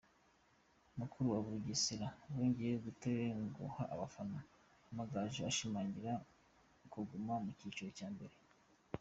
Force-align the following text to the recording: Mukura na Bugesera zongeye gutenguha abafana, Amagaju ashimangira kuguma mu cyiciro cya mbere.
Mukura 0.97 1.29
na 1.33 1.39
Bugesera 1.45 2.07
zongeye 2.33 2.73
gutenguha 2.85 3.83
abafana, 3.93 4.39
Amagaju 4.89 5.41
ashimangira 5.49 6.11
kuguma 6.91 7.33
mu 7.43 7.51
cyiciro 7.57 7.91
cya 7.99 8.07
mbere. 8.15 8.35